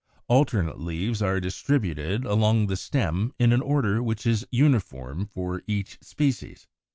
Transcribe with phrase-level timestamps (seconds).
[0.17, 5.61] = Alternate leaves are distributed along the stem in an order which is uniform for
[5.67, 6.67] each species.